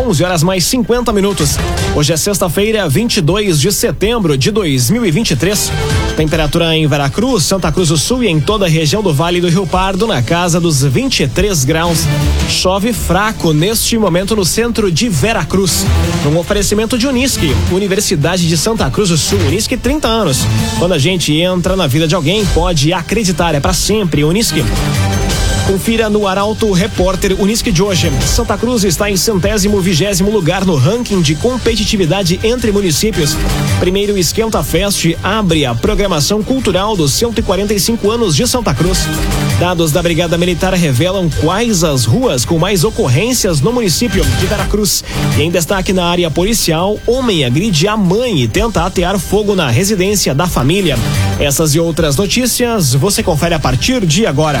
[0.00, 1.58] 11 horas mais 50 minutos.
[1.94, 5.70] Hoje é sexta-feira, 22 de setembro de 2023.
[6.16, 9.48] Temperatura em Veracruz, Santa Cruz do Sul e em toda a região do Vale do
[9.50, 12.06] Rio Pardo na casa dos 23 graus.
[12.48, 15.84] Chove fraco neste momento no centro de Veracruz.
[16.26, 19.38] Um oferecimento de Unisque, Universidade de Santa Cruz do Sul.
[19.48, 20.38] Unisque 30 anos.
[20.78, 24.24] Quando a gente entra na vida de alguém, pode acreditar, é para sempre.
[24.24, 24.64] Unisque.
[25.70, 28.10] Confira no Arauto Repórter Unisque de hoje.
[28.26, 33.36] Santa Cruz está em centésimo vigésimo lugar no ranking de competitividade entre municípios.
[33.78, 39.06] Primeiro Esquenta Fest abre a programação cultural dos 145 anos de Santa Cruz.
[39.60, 45.04] Dados da Brigada Militar revelam quais as ruas com mais ocorrências no município de Veracruz.
[45.38, 49.70] E em destaque na área policial, homem agride a mãe e tenta atear fogo na
[49.70, 50.98] residência da família.
[51.38, 54.60] Essas e outras notícias você confere a partir de agora.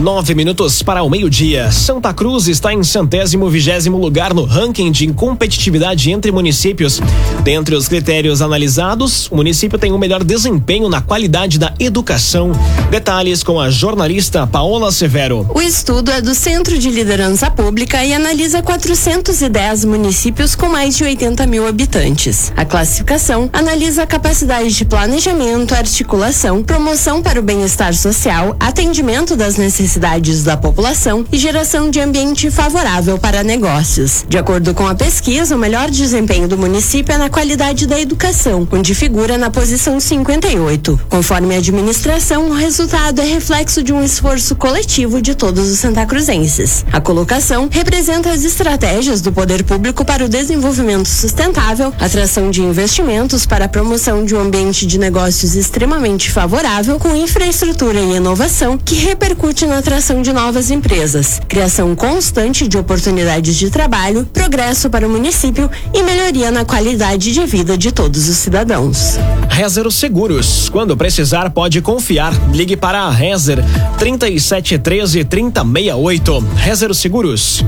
[0.00, 1.70] Nove minutos para o meio-dia.
[1.70, 7.02] Santa Cruz está em centésimo vigésimo lugar no ranking de competitividade entre municípios.
[7.42, 12.52] Dentre os critérios analisados, o município tem o um melhor desempenho na qualidade da educação.
[12.90, 15.46] Detalhes com a jornalista Paola Severo.
[15.54, 21.04] O estudo é do Centro de Liderança Pública e analisa 410 municípios com mais de
[21.04, 22.50] 80 mil habitantes.
[22.56, 29.58] A classificação analisa a capacidade de planejamento, articulação, promoção para o bem-estar social, atendimento das
[29.58, 34.24] necessidades necessidades da população e geração de ambiente favorável para negócios.
[34.28, 38.68] De acordo com a pesquisa, o melhor desempenho do município é na qualidade da educação,
[38.70, 41.00] onde figura na posição 58.
[41.08, 46.84] Conforme a administração, o resultado é reflexo de um esforço coletivo de todos os santacruzenses.
[46.92, 53.44] A colocação representa as estratégias do poder público para o desenvolvimento sustentável, atração de investimentos
[53.44, 58.94] para a promoção de um ambiente de negócios extremamente favorável, com infraestrutura e inovação que
[58.94, 65.10] repercute na atração de novas empresas, criação constante de oportunidades de trabalho, progresso para o
[65.10, 69.18] município e melhoria na qualidade de vida de todos os cidadãos.
[69.48, 70.68] Rezer Seguros.
[70.68, 72.32] Quando precisar, pode confiar.
[72.52, 73.64] Ligue para a Rezer
[73.98, 76.40] 3713 3068.
[76.56, 77.64] Rezer Seguros.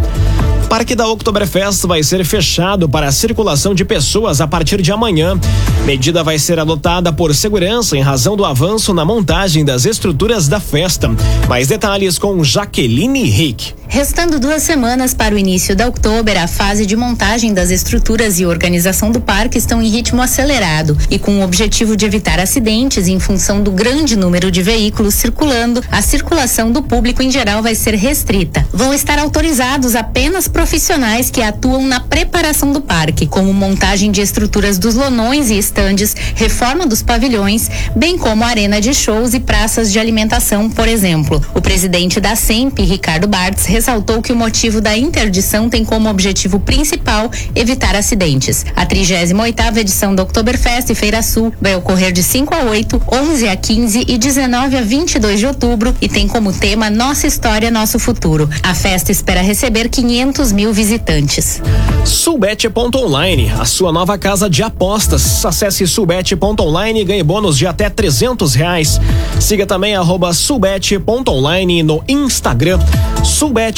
[0.73, 5.39] Parque da Oktoberfest vai ser fechado para a circulação de pessoas a partir de amanhã.
[5.85, 10.59] Medida vai ser adotada por segurança em razão do avanço na montagem das estruturas da
[10.59, 11.11] festa.
[11.47, 13.82] Mais detalhes com Jaqueline Rick.
[13.93, 18.47] Restando duas semanas para o início da Oktober, a fase de montagem das estruturas e
[18.47, 23.21] organização do parque estão em ritmo acelerado e com o objetivo de evitar acidentes em
[23.21, 27.95] função do grande número de veículos circulando, a circulação do público em geral vai ser
[27.95, 28.67] restrita.
[28.73, 34.79] Vão estar autorizados apenas profissionais que atuam na preparação do parque, como montagem de estruturas
[34.79, 39.99] dos lonões e estandes, reforma dos pavilhões, bem como arena de shows e praças de
[39.99, 41.45] alimentação, por exemplo.
[41.53, 46.61] O presidente da SEMP, Ricardo Bartz, ressaltou que o motivo da interdição tem como objetivo
[46.61, 48.65] principal evitar acidentes.
[48.77, 53.57] A 38ª edição do Oktoberfest Feira Sul vai ocorrer de 5 a 8, 11 a
[53.57, 58.49] 15 e 19 a 22 de outubro e tem como tema Nossa História, Nosso Futuro.
[58.63, 61.61] A festa espera receber 500 mil visitantes.
[62.05, 65.45] Sulbet.online, a sua nova casa de apostas.
[65.45, 69.01] Acesse sulbet.online e ganhe bônus de até 300 reais.
[69.41, 72.79] Siga também arroba sulbet.online no Instagram.
[73.25, 73.72] Sulbet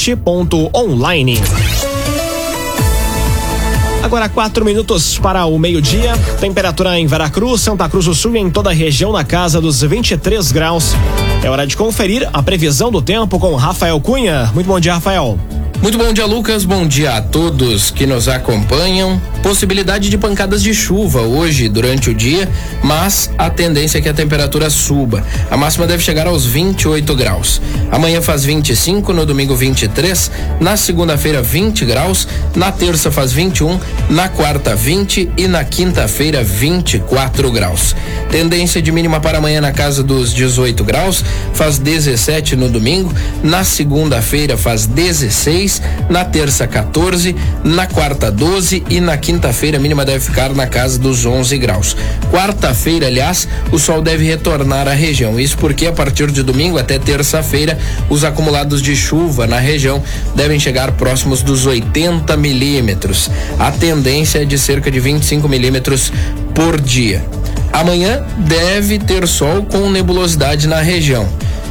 [0.73, 1.41] Online.
[4.03, 6.13] Agora quatro minutos para o meio-dia.
[6.39, 9.81] Temperatura em Veracruz, Santa Cruz do Sul e em toda a região na casa dos
[9.81, 10.93] 23 graus.
[11.43, 14.51] É hora de conferir a previsão do tempo com Rafael Cunha.
[14.53, 15.39] Muito bom dia, Rafael.
[15.81, 16.63] Muito bom dia, Lucas.
[16.63, 19.21] Bom dia a todos que nos acompanham.
[19.43, 22.49] Possibilidade de pancadas de chuva hoje durante o dia,
[22.81, 25.23] mas a tendência é que a temperatura suba.
[25.51, 27.61] A máxima deve chegar aos 28 graus.
[27.91, 33.79] Amanhã faz 25, no domingo 23, na segunda-feira 20 graus, na terça faz 21,
[34.09, 37.95] na quarta 20 e na quinta-feira 24 graus.
[38.31, 41.23] Tendência de mínima para amanhã na casa dos 18 graus,
[41.53, 43.13] faz 17 no domingo,
[43.43, 49.79] na segunda-feira faz 16 16, na terça 14, na quarta 12 e na quinta-feira a
[49.79, 51.97] mínima deve ficar na casa dos 11 graus.
[52.31, 55.39] Quarta-feira, aliás, o sol deve retornar à região.
[55.39, 57.77] Isso porque a partir de domingo até terça-feira,
[58.09, 60.01] os acumulados de chuva na região
[60.35, 63.29] devem chegar próximos dos 80 milímetros.
[63.59, 66.11] A tendência é de cerca de 25 milímetros
[66.53, 67.25] por dia.
[67.73, 71.27] Amanhã deve ter sol com nebulosidade na região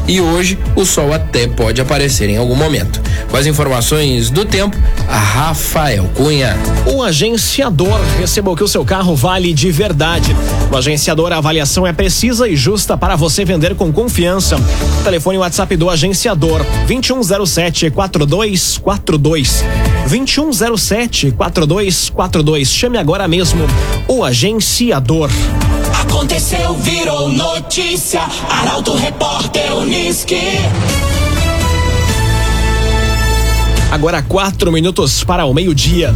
[0.06, 3.00] e hoje o sol até pode aparecer em algum momento.
[3.30, 4.76] Com as informações do tempo,
[5.08, 6.56] a Rafael Cunha.
[6.86, 10.34] O agenciador recebeu que o seu carro vale de verdade.
[10.70, 14.56] O agenciador, a avaliação é precisa e justa para você vender com confiança.
[15.02, 19.64] Telefone WhatsApp do agenciador 2107 4242.
[20.08, 22.68] 2107 4242.
[22.68, 23.66] Chame agora mesmo
[24.08, 25.30] o agenciador.
[26.14, 28.22] Aconteceu, virou notícia.
[28.48, 30.38] Arauto Repórter Uniski.
[33.90, 36.14] Agora quatro minutos para o meio-dia.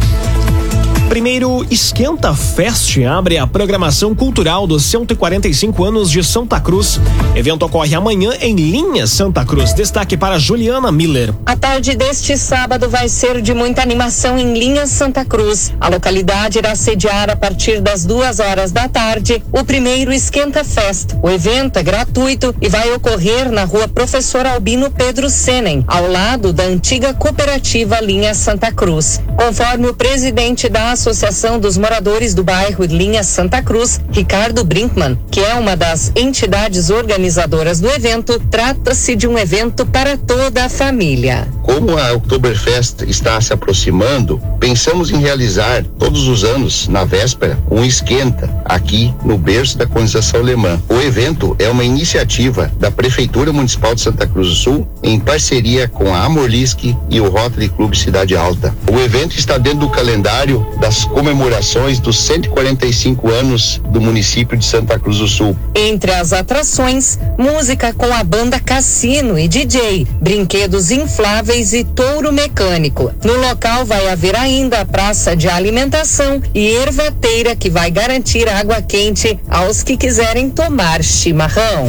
[1.09, 7.01] Primeiro, Esquenta Fest abre a programação cultural dos 145 anos de Santa Cruz.
[7.35, 9.73] Evento ocorre amanhã em Linha Santa Cruz.
[9.73, 11.33] Destaque para Juliana Miller.
[11.47, 15.73] A tarde deste sábado vai ser de muita animação em Linha Santa Cruz.
[15.81, 21.15] A localidade irá sediar a partir das duas horas da tarde o primeiro Esquenta Fest.
[21.23, 26.53] O evento é gratuito e vai ocorrer na rua Professor Albino Pedro Senen, ao lado
[26.53, 29.19] da antiga cooperativa Linha Santa Cruz.
[29.35, 35.39] Conforme o presidente da Associação dos Moradores do Bairro Linha Santa Cruz, Ricardo Brinkman, que
[35.39, 41.47] é uma das entidades organizadoras do evento, trata-se de um evento para toda a família.
[41.63, 47.85] Como a Oktoberfest está se aproximando, pensamos em realizar todos os anos, na véspera, um
[47.85, 50.81] esquenta aqui no berço da colonização alemã.
[50.89, 55.87] O evento é uma iniciativa da Prefeitura Municipal de Santa Cruz do Sul, em parceria
[55.87, 58.75] com a Amorlisque e o Rotary Clube Cidade Alta.
[58.91, 64.97] O evento está dentro do calendário das comemorações dos 145 anos do município de Santa
[64.97, 65.55] Cruz do Sul.
[65.75, 73.13] Entre as atrações, música com a banda Cassino e DJ, brinquedos infláveis e touro mecânico.
[73.23, 78.81] No local vai haver ainda a praça de alimentação e ervateira que vai garantir água
[78.81, 81.87] quente aos que quiserem tomar chimarrão.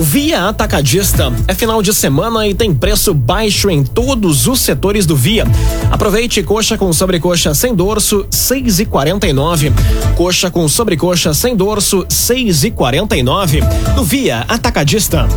[0.00, 1.30] Via Atacadista.
[1.46, 5.44] É final de semana e tem preço baixo em todos os setores do Via.
[5.90, 9.70] Aproveite coxa com sobrecoxa sem dorso, seis e quarenta e nove.
[10.16, 13.62] Coxa com sobrecoxa sem dorso, seis e quarenta e nove.
[13.94, 15.28] No Via Atacadista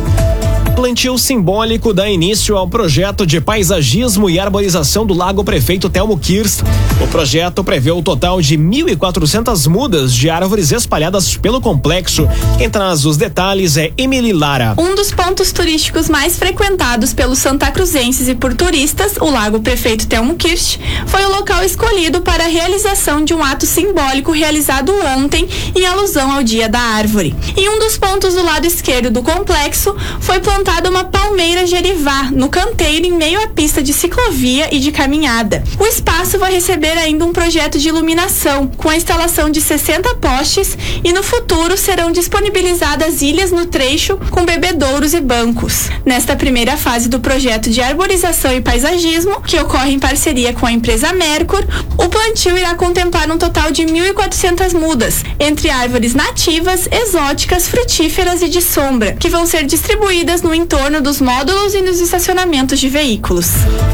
[0.74, 6.62] plantio simbólico dá início ao projeto de paisagismo e arborização do Lago Prefeito Telmo Kirst.
[7.00, 12.28] O projeto prevê o total de 1.400 mudas de árvores espalhadas pelo complexo.
[12.58, 14.74] Quem traz os detalhes é Emily Lara.
[14.76, 20.34] Um dos pontos turísticos mais frequentados pelos santacruzenses e por turistas, o Lago Prefeito Telmo
[20.34, 25.86] Kirst, foi o local escolhido para a realização de um ato simbólico realizado ontem em
[25.86, 27.34] alusão ao Dia da Árvore.
[27.56, 32.30] Em um dos pontos do lado esquerdo do complexo foi plantada plantada uma palmeira gerivá
[32.32, 35.62] no canteiro em meio à pista de ciclovia e de caminhada.
[35.78, 40.76] O espaço vai receber ainda um projeto de iluminação, com a instalação de 60 postes
[41.04, 45.90] e no futuro serão disponibilizadas ilhas no trecho com bebedouros e bancos.
[46.04, 50.72] Nesta primeira fase do projeto de arborização e paisagismo, que ocorre em parceria com a
[50.72, 51.64] empresa Mercur,
[51.98, 58.48] o plantio irá contemplar um total de 1.400 mudas, entre árvores nativas, exóticas, frutíferas e
[58.48, 63.46] de sombra, que vão ser distribuídas no entorno dos módulos e nos estacionamentos de veículos.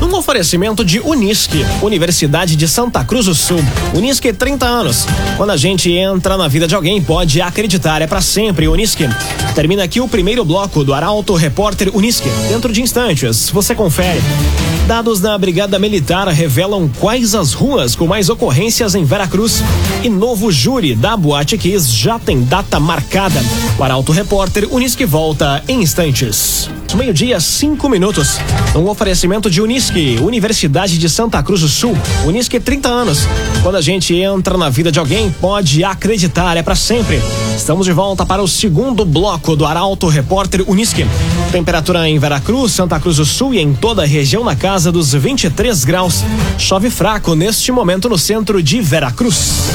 [0.02, 3.60] Um oferecimento de Unisque, Universidade de Santa Cruz do Sul.
[3.94, 5.06] Unisque 30 anos.
[5.36, 9.08] Quando a gente entra na vida de alguém, pode acreditar, é para sempre Unisque.
[9.54, 12.28] Termina aqui o primeiro bloco do Arauto Repórter Unisque.
[12.48, 14.20] Dentro de instantes, você confere.
[14.86, 19.62] Dados da Brigada Militar revelam quais as ruas com mais ocorrências em Veracruz.
[20.02, 23.40] E novo júri da Boate Kiss já tem data marcada.
[23.78, 26.49] O Arauto Repórter Unisque volta em instantes.
[26.96, 28.38] Meio-dia, cinco minutos.
[28.74, 31.96] Um oferecimento de Unisque, Universidade de Santa Cruz do Sul.
[32.24, 33.20] Unisque 30 anos.
[33.62, 37.22] Quando a gente entra na vida de alguém, pode acreditar, é para sempre.
[37.56, 41.06] Estamos de volta para o segundo bloco do Arauto Repórter Unisque.
[41.52, 45.12] Temperatura em Veracruz, Santa Cruz do Sul e em toda a região na casa dos
[45.12, 46.24] 23 graus.
[46.58, 49.69] Chove fraco neste momento no centro de Veracruz.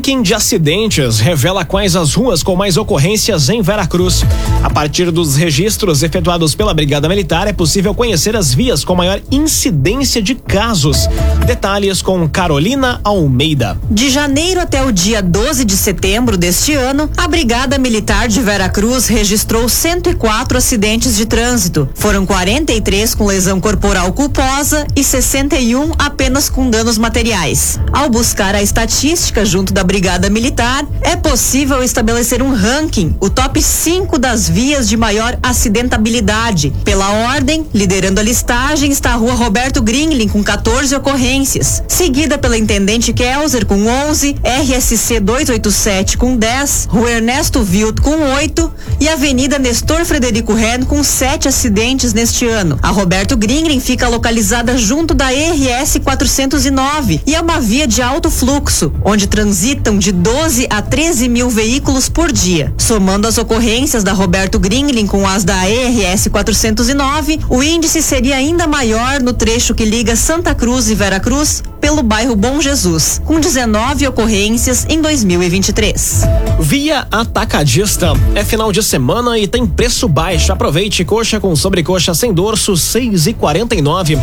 [0.00, 4.24] Ranking de acidentes revela quais as ruas com mais ocorrências em Veracruz.
[4.62, 9.20] A partir dos registros efetuados pela Brigada Militar, é possível conhecer as vias com maior
[9.30, 11.06] incidência de casos.
[11.46, 13.78] Detalhes com Carolina Almeida.
[13.90, 19.06] De janeiro até o dia 12 de setembro deste ano, a Brigada Militar de Veracruz
[19.06, 21.86] registrou 104 acidentes de trânsito.
[21.94, 27.78] Foram 43 com lesão corporal culposa e 61 apenas com danos materiais.
[27.92, 33.60] Ao buscar a estatística junto da Brigada Militar, é possível estabelecer um ranking, o top
[33.60, 36.72] 5 das vias de maior acidentabilidade.
[36.84, 42.56] Pela ordem, liderando a listagem está a Rua Roberto Gringlin com 14 ocorrências, seguida pela
[42.56, 49.58] Intendente Kelzer com 11, RSC 287 com 10, Rua Ernesto Vilt com 8 e Avenida
[49.58, 52.78] Nestor Frederico Ren com 7 acidentes neste ano.
[52.80, 58.30] A Roberto Gringlin fica localizada junto da RS 409 e é uma via de alto
[58.30, 59.64] fluxo, onde trans
[59.98, 62.72] de 12 a 13 mil veículos por dia.
[62.76, 68.66] Somando as ocorrências da Roberto Gringlin com as da ERS 409, o índice seria ainda
[68.66, 74.06] maior no trecho que liga Santa Cruz e Veracruz pelo bairro Bom Jesus, com 19
[74.06, 76.22] ocorrências em 2023.
[76.60, 78.12] Via Atacadista.
[78.34, 80.52] É final de semana e tem preço baixo.
[80.52, 84.18] Aproveite coxa com sobrecoxa sem dorso 6,49.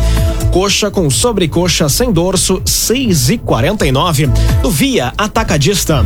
[0.52, 4.30] Coxa com sobrecoxa sem dorso 6,49.
[4.62, 5.47] No Via Atacadista.
[5.48, 6.04] Atacadista.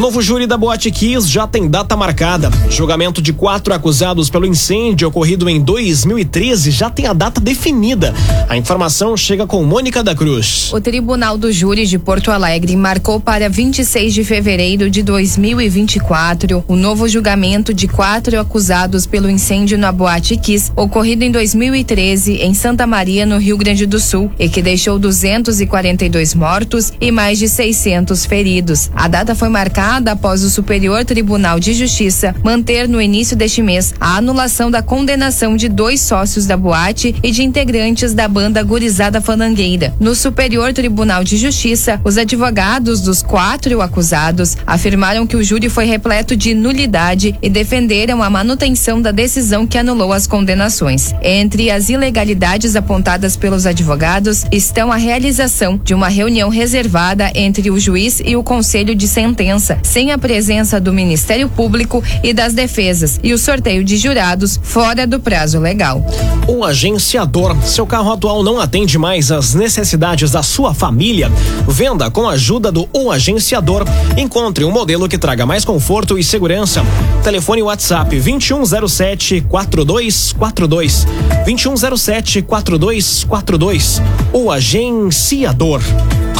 [0.00, 2.50] Novo júri da Boate Kiss já tem data marcada.
[2.70, 8.12] Julgamento de quatro acusados pelo incêndio ocorrido em 2013 já tem a data definida.
[8.48, 10.72] A informação chega com Mônica da Cruz.
[10.72, 16.74] O Tribunal do Júri de Porto Alegre marcou para 26 de fevereiro de 2024 o
[16.74, 22.86] novo julgamento de quatro acusados pelo incêndio na Boate Kiss ocorrido em 2013 em Santa
[22.86, 28.24] Maria, no Rio Grande do Sul, e que deixou 242 mortos e mais de 600
[28.24, 28.90] feridos.
[28.94, 33.92] A data foi marcada após o Superior Tribunal de Justiça manter no início deste mês
[34.00, 39.20] a anulação da condenação de dois sócios da boate e de integrantes da banda Gurizada
[39.20, 39.92] Fanangueira.
[39.98, 45.84] No Superior Tribunal de Justiça, os advogados dos quatro acusados afirmaram que o júri foi
[45.84, 51.12] repleto de nulidade e defenderam a manutenção da decisão que anulou as condenações.
[51.20, 57.80] Entre as ilegalidades apontadas pelos advogados estão a realização de uma reunião reservada entre o
[57.80, 63.20] juiz e o conselho de sentença sem a presença do Ministério Público e das defesas
[63.22, 66.04] e o sorteio de jurados fora do prazo legal.
[66.46, 67.56] O agenciador.
[67.64, 71.30] Seu carro atual não atende mais às necessidades da sua família?
[71.68, 73.84] Venda com a ajuda do O Agenciador.
[74.16, 76.82] Encontre um modelo que traga mais conforto e segurança.
[77.22, 81.06] Telefone WhatsApp 2107 4242.
[81.44, 84.02] 2107 4242.
[84.32, 85.80] O Agenciador.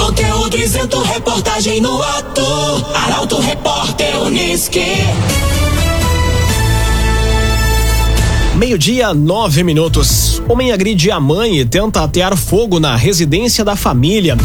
[0.02, 2.42] Conteúdo isento, reportagem no ato.
[2.92, 4.80] Arauto Repórter Uniski.
[8.56, 10.42] Meio-dia, nove minutos.
[10.48, 14.36] Homem agride a mãe e tenta atear fogo na residência da família.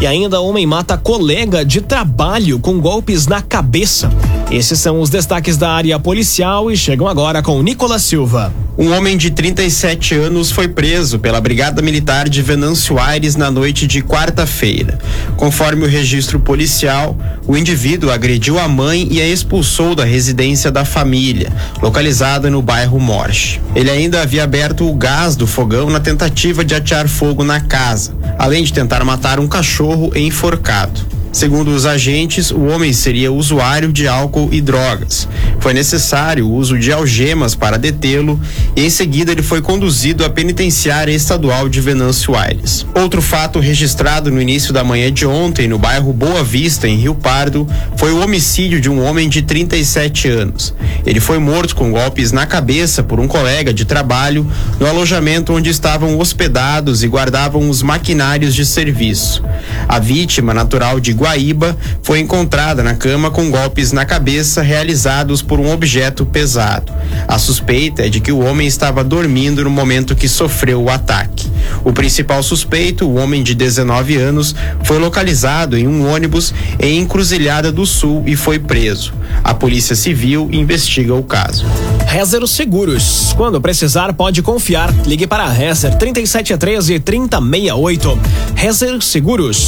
[0.00, 4.10] E ainda homem mata colega de trabalho com golpes na cabeça.
[4.50, 8.52] Esses são os destaques da área policial e chegam agora com Nicolas Silva.
[8.78, 13.86] Um homem de 37 anos foi preso pela Brigada Militar de Venâncio Aires na noite
[13.86, 14.98] de quarta-feira.
[15.34, 17.16] Conforme o registro policial,
[17.46, 23.00] o indivíduo agrediu a mãe e a expulsou da residência da família, localizada no bairro
[23.00, 23.62] Morche.
[23.74, 28.14] Ele ainda havia aberto o gás do fogão na tentativa de atear fogo na casa,
[28.38, 31.15] além de tentar matar um cachorro enforcado.
[31.36, 35.28] Segundo os agentes, o homem seria usuário de álcool e drogas.
[35.60, 38.40] Foi necessário o uso de algemas para detê-lo
[38.74, 42.86] e em seguida ele foi conduzido à penitenciária estadual de Venâncio Aires.
[42.94, 47.14] Outro fato registrado no início da manhã de ontem no bairro Boa Vista, em Rio
[47.14, 50.72] Pardo, foi o homicídio de um homem de 37 anos.
[51.04, 54.50] Ele foi morto com golpes na cabeça por um colega de trabalho
[54.80, 59.44] no alojamento onde estavam hospedados e guardavam os maquinários de serviço.
[59.86, 65.58] A vítima, natural de Guaíba, foi encontrada na cama com golpes na cabeça realizados por
[65.58, 66.92] um objeto pesado.
[67.26, 71.50] A suspeita é de que o homem estava dormindo no momento que sofreu o ataque.
[71.82, 74.54] O principal suspeito, o homem de 19 anos,
[74.84, 79.12] foi localizado em um ônibus em Encruzilhada do Sul e foi preso.
[79.42, 81.66] A Polícia Civil investiga o caso.
[82.06, 83.32] Rezer Seguros.
[83.36, 84.94] Quando precisar, pode confiar.
[85.04, 88.18] Ligue para a Rezer 3713 3068.
[88.54, 89.66] Rezer Seguros.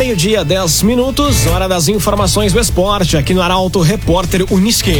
[0.00, 4.94] Meio-dia, 10 minutos, hora das informações do esporte, aqui no Arauto Repórter Uniski.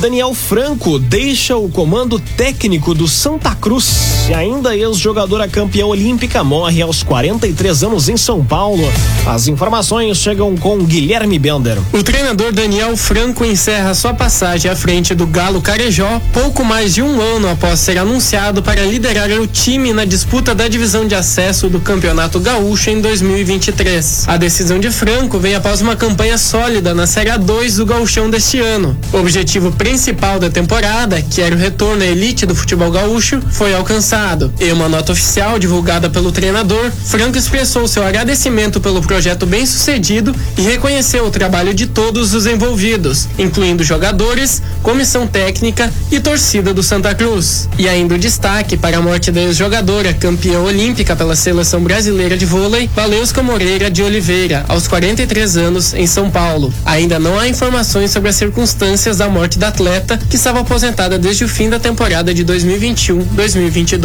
[0.00, 4.11] Daniel Franco deixa o comando técnico do Santa Cruz.
[4.30, 8.82] E ainda ex-jogadora campeã olímpica morre aos 43 anos em São Paulo.
[9.26, 11.76] As informações chegam com Guilherme Bender.
[11.92, 17.02] O treinador Daniel Franco encerra sua passagem à frente do Galo Carejó pouco mais de
[17.02, 21.68] um ano após ser anunciado para liderar o time na disputa da divisão de acesso
[21.68, 24.28] do Campeonato Gaúcho em 2023.
[24.28, 28.60] A decisão de Franco vem após uma campanha sólida na Série A2 do Gauchão deste
[28.60, 28.96] ano.
[29.12, 33.74] O objetivo principal da temporada, que era o retorno à elite do futebol gaúcho, foi
[33.74, 34.11] alcançado.
[34.60, 40.36] Em uma nota oficial divulgada pelo treinador, Franco expressou seu agradecimento pelo projeto bem sucedido
[40.58, 46.82] e reconheceu o trabalho de todos os envolvidos, incluindo jogadores, comissão técnica e torcida do
[46.82, 47.70] Santa Cruz.
[47.78, 52.44] E ainda o destaque para a morte da ex-jogadora, campeã olímpica pela seleção brasileira de
[52.44, 56.70] vôlei, Valesca Moreira de Oliveira, aos 43 anos, em São Paulo.
[56.84, 61.44] Ainda não há informações sobre as circunstâncias da morte da atleta, que estava aposentada desde
[61.44, 64.01] o fim da temporada de 2021-2022.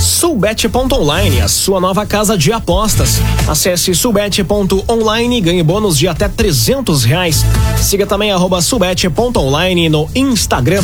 [0.00, 3.20] Sulbet.online, a sua nova casa de apostas.
[3.46, 7.44] Acesse sulbet.online e ganhe bônus de até 300 reais.
[7.76, 8.60] Siga também arroba
[9.90, 10.82] no Instagram.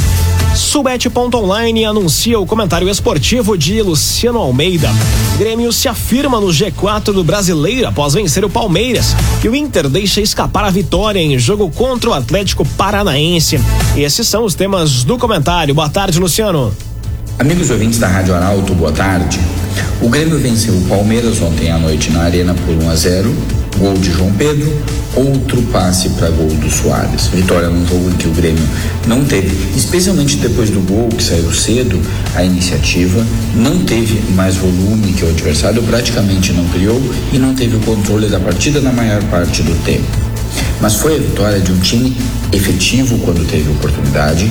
[0.54, 4.90] Subete.online anuncia o comentário esportivo de Luciano Almeida.
[5.38, 9.16] Grêmio se afirma no G4 do Brasileiro após vencer o Palmeiras.
[9.42, 13.59] E o Inter deixa escapar a vitória em jogo contra o Atlético Paranaense.
[13.97, 15.75] Esses são os temas do comentário.
[15.75, 16.91] Boa tarde, Luciano.
[17.39, 19.41] Amigos ouvintes da Rádio Arauto, boa tarde.
[20.01, 23.35] O Grêmio venceu o Palmeiras ontem à noite na Arena por 1 a 0
[23.79, 24.71] gol de João Pedro,
[25.17, 27.27] outro passe para gol do Soares.
[27.29, 28.62] Vitória num jogo que o Grêmio
[29.09, 32.01] não teve, especialmente depois do gol que saiu cedo,
[32.37, 37.01] a iniciativa, não teve mais volume que o adversário, praticamente não criou
[37.33, 40.32] e não teve o controle da partida na maior parte do tempo
[40.83, 42.15] mas foi a vitória de um time
[42.53, 44.51] efetivo quando teve oportunidade,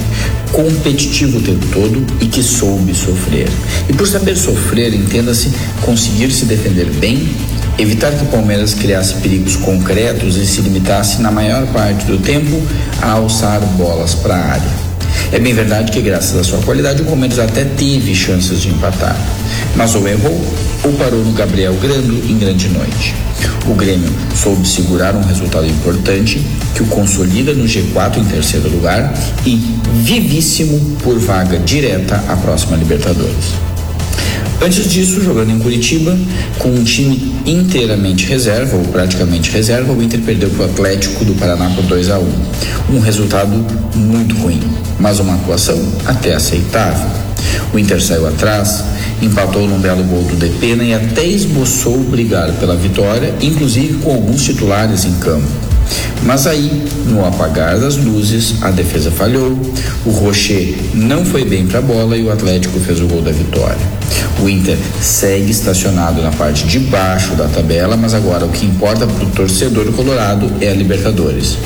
[0.53, 3.49] competitivo o tempo todo e que soube sofrer.
[3.89, 7.35] E por saber sofrer, entenda-se conseguir se defender bem,
[7.77, 12.61] evitar que o Palmeiras criasse perigos concretos e se limitasse, na maior parte do tempo,
[13.01, 14.71] a alçar bolas para a área.
[15.33, 19.17] É bem verdade que, graças à sua qualidade, o Palmeiras até teve chances de empatar,
[19.75, 20.39] mas ou errou
[20.83, 23.15] ou parou no Gabriel Grando em grande noite.
[23.67, 26.41] O Grêmio soube segurar um resultado importante
[26.75, 29.13] que o consolida no G4 em terceiro lugar
[29.45, 29.55] e
[30.03, 33.71] vivíssimo por vaga direta à próxima Libertadores.
[34.63, 36.15] Antes disso, jogando em Curitiba,
[36.59, 41.33] com um time inteiramente reserva, ou praticamente reserva, o Inter perdeu para o Atlético do
[41.33, 42.25] Paraná por 2 a 1
[42.91, 42.99] um.
[42.99, 44.61] resultado muito ruim,
[44.99, 47.09] mas uma atuação até aceitável.
[47.73, 48.83] O Inter saiu atrás,
[49.21, 54.43] empatou num belo gol do Depena e até esboçou brigar pela vitória, inclusive com alguns
[54.43, 55.47] titulares em campo.
[56.23, 59.59] Mas aí, no apagar das luzes, a defesa falhou,
[60.05, 63.31] o Rocher não foi bem para a bola e o Atlético fez o gol da
[63.31, 64.01] vitória.
[64.39, 69.07] O Inter segue estacionado na parte de baixo da tabela, mas agora o que importa
[69.07, 71.57] para o torcedor colorado é a Libertadores.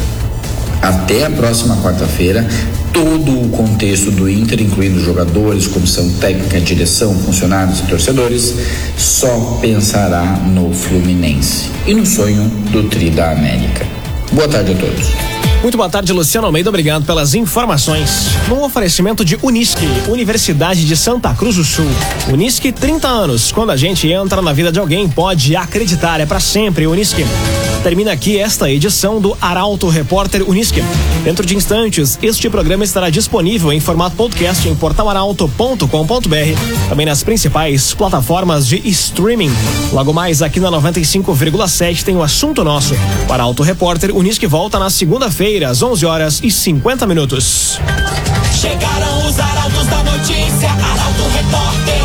[0.82, 2.48] Até a próxima quarta-feira,
[2.94, 8.56] todo o contexto do Inter, incluindo jogadores, comissão técnica, direção, funcionários e torcedores,
[8.98, 13.86] só pensará no Fluminense e no sonho do Tri da América.
[14.32, 15.45] Boa tarde a todos.
[15.66, 16.70] Muito boa tarde, Luciano Almeida.
[16.70, 18.28] Obrigado pelas informações.
[18.48, 21.88] Num oferecimento de Unisque, Universidade de Santa Cruz do Sul.
[22.32, 23.52] Unisque, 30 anos.
[23.52, 26.22] Quando a gente entra na vida de alguém, pode acreditar.
[26.22, 27.26] É para sempre, Unisque.
[27.82, 30.84] Termina aqui esta edição do Arauto Repórter Unisque.
[31.24, 37.94] Dentro de instantes, este programa estará disponível em formato podcast em portalaralto.com.br, também nas principais
[37.94, 39.52] plataformas de streaming.
[39.92, 42.96] Logo mais aqui na 95,7 tem o assunto nosso.
[43.28, 47.80] O Arauto Repórter Unisque volta na segunda-feira às 11 horas e 50 minutos.
[48.60, 51.96] Chegaram os arautos da notícia, Arauto Repórter.